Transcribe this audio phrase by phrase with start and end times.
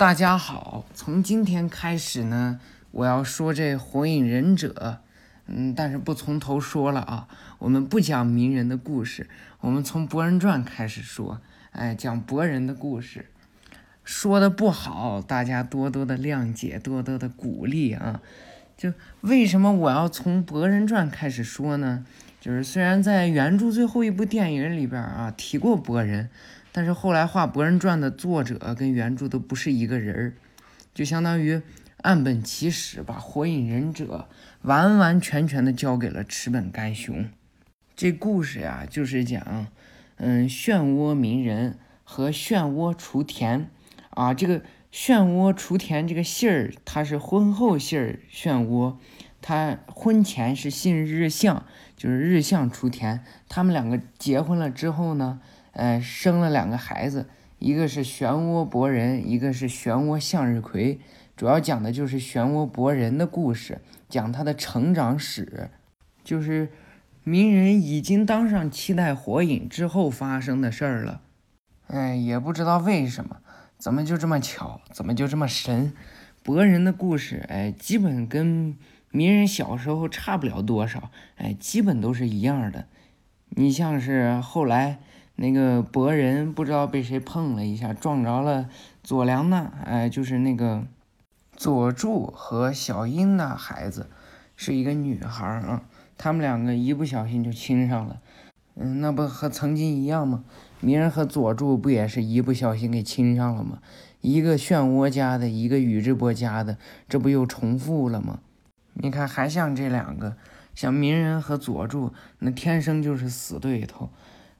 [0.00, 2.58] 大家好，从今天开始呢，
[2.90, 4.72] 我要说这《火影忍者》，
[5.44, 7.28] 嗯，但是不从头说了啊。
[7.58, 9.28] 我们不讲鸣人的故事，
[9.60, 11.42] 我们从《博人传》开始说，
[11.72, 13.26] 哎，讲博人的故事。
[14.02, 18.22] 说的不好，大家多多的谅解，多多的鼓励啊。
[18.78, 22.06] 就为什么我要从《博人传》开始说呢？
[22.40, 26.30] 就是虽然在原著最后一部电影里边啊提过博人。
[26.72, 30.34] 但是后来画《博人传》的作者跟原著都不是一个人儿，
[30.94, 31.60] 就相当于
[32.02, 34.28] 岸本齐史把《火影忍者》
[34.62, 37.28] 完完全全的交给了池本干雄。
[37.96, 39.66] 这故事呀，就是讲，
[40.16, 43.68] 嗯，漩涡鸣人和漩涡雏田
[44.10, 44.62] 啊，这个
[44.92, 48.96] 漩涡雏田这个姓儿，他是婚后姓儿漩涡，
[49.42, 53.24] 他婚前是姓日向，就是日向雏田。
[53.48, 55.40] 他们两个结婚了之后呢？
[55.72, 60.98] 呃，生了两个孩子，一个是漩涡博人，一个是漩涡向日葵。
[61.36, 65.70] 主要讲的就是漩涡博人的故事，讲他的成长史，
[66.22, 66.68] 就是
[67.22, 71.22] 鸣人已经当上七代火影之后发生的事儿了。
[71.86, 73.38] 哎，也不知道为什么，
[73.78, 75.94] 怎么就这么巧，怎么就这么神？
[76.42, 78.76] 博人的故事，哎，基本跟
[79.10, 82.86] 鸣人小时候差不了多少，哎，基本都是一样的。
[83.50, 84.98] 你像是后来。
[85.42, 88.68] 那个博人不知道被谁碰了一下，撞着了
[89.02, 90.84] 佐良娜，哎，就是那个
[91.56, 94.10] 佐助和小樱的孩子，
[94.54, 95.80] 是一个女孩啊。
[96.18, 98.20] 他们两个一不小心就亲上了，
[98.74, 100.44] 嗯，那不和曾经一样吗？
[100.80, 103.78] 鸣人和佐助不也是一不小心给亲上了吗？
[104.20, 106.76] 一个漩涡家的，一个宇智波家的，
[107.08, 108.40] 这不又重复了吗？
[108.92, 110.36] 你看，还像这两个，
[110.74, 114.10] 像鸣人和佐助，那天生就是死对头。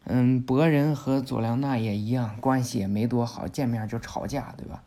[0.07, 4.83] 嗯，博人和佐良娜也一样，关系也没多好，见面就吵架，对吧？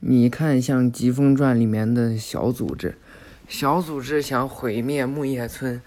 [0.00, 2.96] 你看，像《疾风传》里面的小组织，
[3.48, 5.82] 小组织想毁灭木叶村，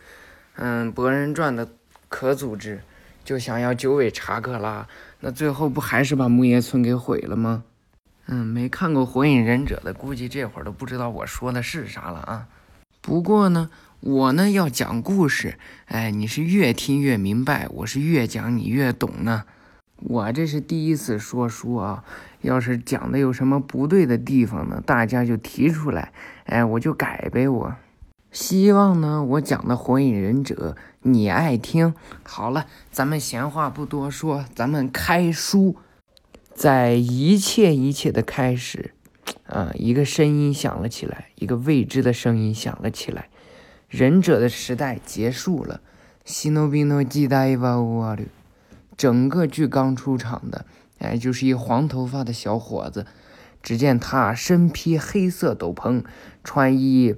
[0.56, 1.70] 嗯，《博人传》的
[2.10, 2.82] 可组织
[3.24, 4.88] 就想要九尾查克拉，
[5.22, 7.64] 那最后不还是把木叶村给毁了吗？
[8.28, 12.48] 嗯，没看过《火影忍者》的，估计这会儿都不知道我说的是啥了啊。
[13.02, 13.72] 不过呢。
[14.02, 19.44] 我呢要讲故事，哎，你是越听越明白，我是越讲你越懂呢。
[19.98, 22.06] 我这是第一次说书啊，
[22.40, 26.14] 要是讲的有什么不对的地方呢，大家就提出来，
[26.46, 27.50] 哎，我就改呗。
[27.50, 27.76] 我
[28.32, 31.94] 希望呢，我讲的《火影忍者》你爱听。
[32.24, 35.76] 好了，咱们闲话不多说，咱们开书。
[36.54, 38.94] 在一切一切的开始，
[39.48, 43.28] 啊，一个声音响了起来，一个未知的声音响了起来。
[43.90, 45.82] 忍者的时代结束了，
[46.24, 48.24] 西诺比诺基代瓦瓦鲁，
[48.96, 50.66] 整个剧刚出场的，
[51.00, 53.06] 哎，就是一黄头发的小伙子。
[53.62, 56.04] 只见他身披黑色斗篷，
[56.46, 57.16] 穿一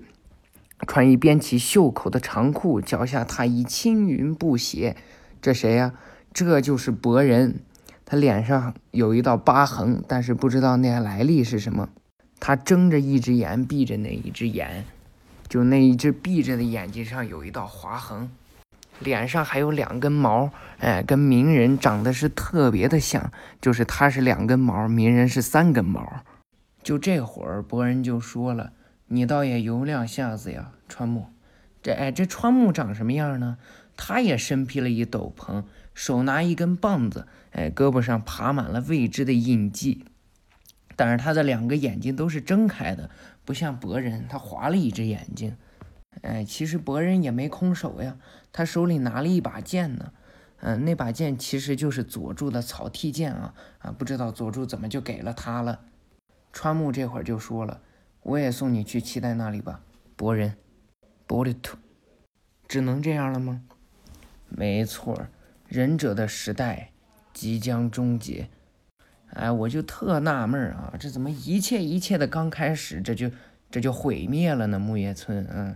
[0.88, 4.96] 穿一边起袖口的长裤，脚下踏一青云布鞋。
[5.42, 5.94] 这谁呀？
[6.34, 7.60] 这就是博人。
[8.06, 11.90] 他脸上有一道疤痕，但是不知道那来历是什么。
[12.40, 14.86] 他睁着一只眼，闭着那一只眼。
[15.52, 18.32] 就那一只闭着的眼睛上有一道划痕，
[19.00, 26.24] 脸上还有两根毛，哎，跟鸣人长得是特别的像，就是他是两根毛，鸣人是三根毛。
[26.82, 28.72] 就这会儿，博人就说了
[29.12, 31.26] ：“你倒也有两下子呀，川木。
[31.84, 33.58] 这哎，这川木长什么样呢？
[33.98, 40.06] 他也身披了一斗篷，手拿一根棒子，哎，胳膊上爬满了未知的印记。”
[40.98, 43.10] 但是他的两个眼睛都是睁开的，
[43.46, 45.58] 不像博人，他划了一只眼睛。
[46.22, 48.18] 哎，其实博人也没空手呀，
[48.52, 50.14] 他手里拿了一把剑呢。
[50.64, 53.92] 嗯，那把剑其实就是佐助的草剃剑啊啊！
[53.92, 55.86] 不知道佐助怎么就给了他了。
[56.54, 57.82] 川木这会儿就说了
[58.22, 59.82] ：“我也送你去期待那里吧，
[60.16, 60.58] 博人。”
[61.26, 61.78] 博里图，
[62.68, 63.64] 只能这样了吗？
[64.50, 65.28] 没错，
[65.68, 66.92] 忍者的时代
[67.34, 68.50] 即将终结。
[69.34, 73.32] 哎，我就特纳闷啊，这怎么一切一切的刚开始，这就
[73.70, 74.78] 这就毁灭了呢？
[74.78, 75.76] 木叶村，嗯，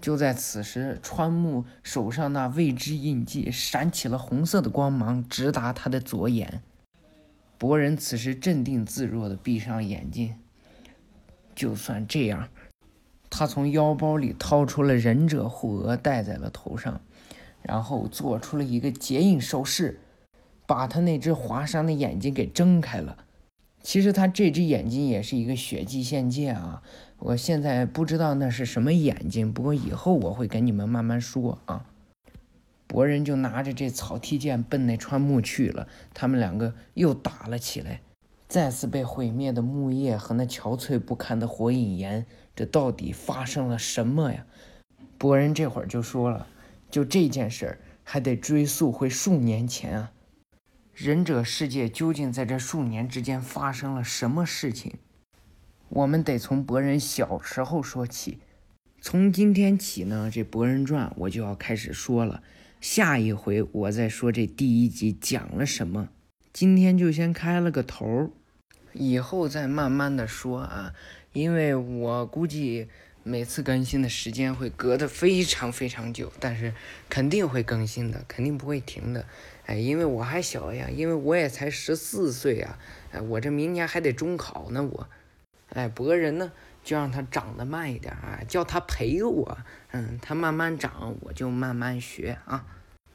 [0.00, 6.62] 就在此时，川木手上那未知印记闪起了红色的光芒，直达他的左眼。
[7.58, 10.34] 博人此时镇定自若的闭上眼睛。
[11.54, 12.48] 就算这样，
[13.28, 17.00] 他从腰包里掏出了忍者护额，戴在了头上，
[17.62, 19.98] 然后做出了一个结印手势。
[20.66, 23.18] 把他那只划伤的眼睛给睁开了。
[23.82, 26.82] 其实他这只眼睛也是一个血迹献界啊！
[27.18, 31.86] 我现在不知道那是什么眼睛，不过以后我会跟你们慢慢说啊。
[32.88, 38.00] 博人就拿着这草剃剑奔那川木去了，他们两个又打了起来。
[38.48, 44.44] 再次被毁灭的木叶和那憔悴不堪的火影岩，这到底发生了什么呀？
[45.18, 46.46] 博人这会儿就说了，
[46.90, 50.12] 就这件事儿还得追溯回数年前啊。
[50.96, 54.94] 忍者世界究竟在这数年之间发生了什么事情？
[55.90, 58.38] 我们得从博人小时候说起。
[59.02, 62.42] 从今天起呢，这《博人传》我就要开始说了。
[62.80, 66.08] 下一回我再说这第一集讲了什么。
[66.50, 68.32] 今天就先开了个头，
[68.94, 70.94] 以后再慢慢的说啊。
[71.34, 72.88] 因为我估计
[73.28, 76.72] 每次更新的时间会隔得非常非常久，但是
[77.10, 79.26] 肯定会更新的，肯定不会停的。
[79.64, 82.78] 哎，因为我还小呀，因为我也才十四岁啊，
[83.10, 85.08] 哎，我这明年还得中考呢，我，
[85.70, 86.52] 哎，博人呢
[86.84, 89.58] 就让他长得慢一点啊，叫他陪我，
[89.90, 92.64] 嗯，他慢慢长，我就慢慢学啊。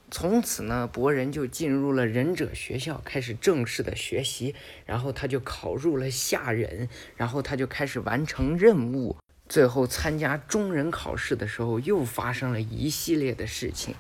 [0.10, 4.54] 从此呢，博人就进入了忍者学校，开始正式的学习，
[4.86, 9.16] 然后他就考入了下忍，然后他就开始完成任务，
[9.52, 13.96] 最后参加中忍考试的时候，又发生了一系列的事情。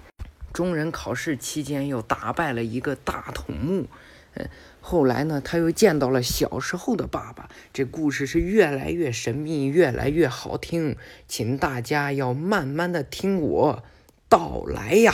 [0.53, 3.87] 中忍考试期间又打败了一个大筒木，
[4.35, 4.47] 嗯，
[4.79, 7.49] 后来呢，他又见到了小时候的爸爸。
[7.73, 10.95] 这故事是越来越神秘，越来越好听，
[11.27, 13.83] 请大家要慢慢的听我
[14.29, 15.13] 道来呀。